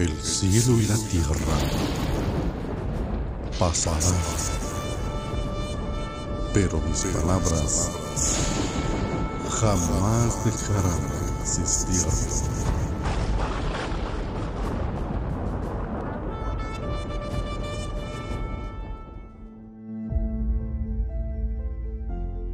[0.00, 1.36] El cielo y la tierra
[3.58, 4.00] pasarán,
[6.54, 7.90] pero mis palabras
[9.60, 12.06] jamás dejarán de existir.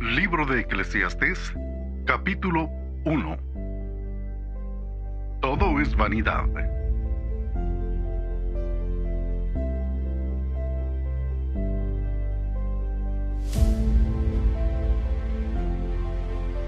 [0.00, 1.38] Libro de Eclesiastés,
[2.06, 2.68] capítulo
[3.04, 3.36] 1.
[5.40, 6.44] Todo es vanidad.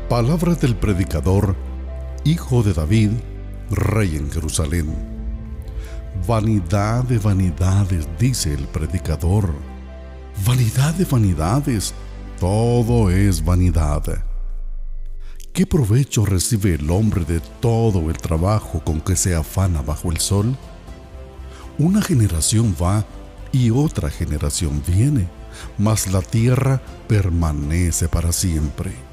[0.08, 1.54] Palabra del predicador,
[2.24, 3.10] hijo de David,
[3.70, 4.86] rey en Jerusalén.
[6.26, 9.52] Vanidad de vanidades, dice el predicador.
[10.46, 11.92] Vanidad de vanidades,
[12.40, 14.24] todo es vanidad.
[15.52, 20.16] ¿Qué provecho recibe el hombre de todo el trabajo con que se afana bajo el
[20.16, 20.56] sol?
[21.78, 23.04] Una generación va
[23.52, 25.28] y otra generación viene,
[25.76, 29.07] mas la tierra permanece para siempre.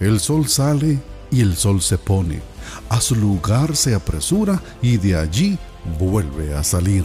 [0.00, 2.40] El sol sale y el sol se pone,
[2.88, 5.58] a su lugar se apresura y de allí
[5.98, 7.04] vuelve a salir.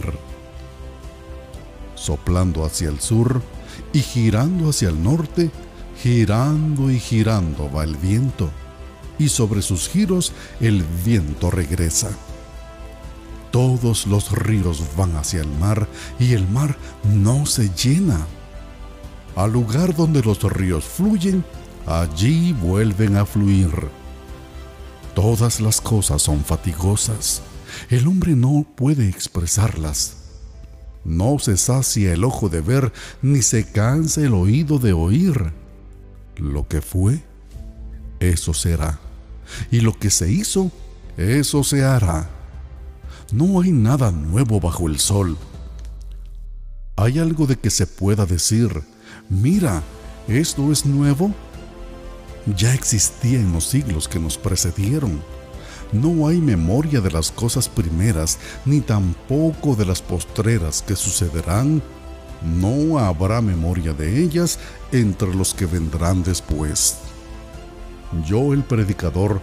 [1.96, 3.42] Soplando hacia el sur
[3.92, 5.50] y girando hacia el norte,
[6.02, 8.50] girando y girando va el viento,
[9.18, 12.10] y sobre sus giros el viento regresa.
[13.50, 18.26] Todos los ríos van hacia el mar y el mar no se llena.
[19.36, 21.44] Al lugar donde los ríos fluyen,
[21.86, 23.70] allí vuelven a fluir.
[25.14, 27.42] Todas las cosas son fatigosas.
[27.90, 30.16] El hombre no puede expresarlas.
[31.04, 35.52] No se sacia el ojo de ver, ni se cansa el oído de oír.
[36.36, 37.22] Lo que fue,
[38.20, 38.98] eso será.
[39.70, 40.72] Y lo que se hizo,
[41.16, 42.30] eso se hará.
[43.32, 45.36] No hay nada nuevo bajo el sol.
[46.96, 48.82] ¿Hay algo de que se pueda decir,
[49.28, 49.82] mira,
[50.28, 51.34] esto es nuevo?
[52.46, 55.22] Ya existía en los siglos que nos precedieron.
[55.92, 61.82] No hay memoria de las cosas primeras, ni tampoco de las postreras que sucederán.
[62.42, 64.58] No habrá memoria de ellas
[64.92, 66.96] entre los que vendrán después.
[68.26, 69.40] Yo, el predicador,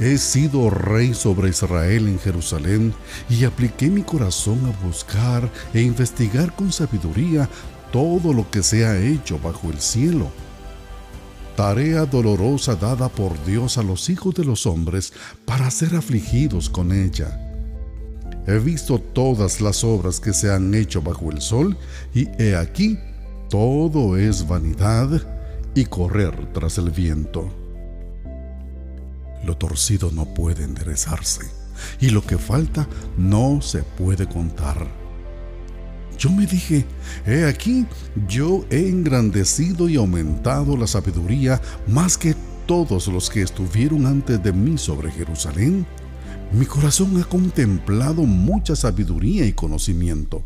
[0.00, 2.94] he sido rey sobre Israel en Jerusalén
[3.28, 7.48] y apliqué mi corazón a buscar e investigar con sabiduría
[7.92, 10.30] todo lo que se ha hecho bajo el cielo
[11.56, 15.12] tarea dolorosa dada por Dios a los hijos de los hombres
[15.44, 17.40] para ser afligidos con ella.
[18.46, 21.76] He visto todas las obras que se han hecho bajo el sol,
[22.14, 22.98] y he aquí,
[23.48, 25.22] todo es vanidad
[25.74, 27.48] y correr tras el viento.
[29.44, 31.42] Lo torcido no puede enderezarse,
[32.00, 35.03] y lo que falta no se puede contar.
[36.24, 36.86] Yo me dije,
[37.26, 37.84] he aquí,
[38.26, 42.34] yo he engrandecido y aumentado la sabiduría más que
[42.66, 45.84] todos los que estuvieron antes de mí sobre Jerusalén.
[46.50, 50.42] Mi corazón ha contemplado mucha sabiduría y conocimiento.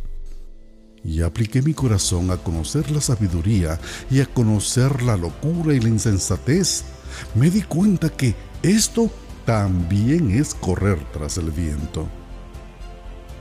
[1.04, 3.78] Y apliqué mi corazón a conocer la sabiduría
[4.10, 6.82] y a conocer la locura y la insensatez.
[7.36, 8.34] Me di cuenta que
[8.64, 9.12] esto
[9.46, 12.17] también es correr tras el viento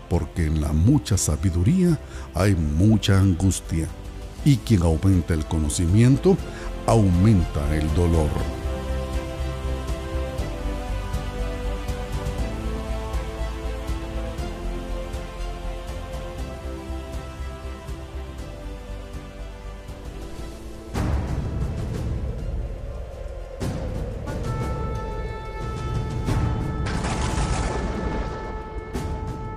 [0.09, 1.99] porque en la mucha sabiduría
[2.33, 3.87] hay mucha angustia,
[4.45, 6.37] y quien aumenta el conocimiento,
[6.85, 8.29] aumenta el dolor.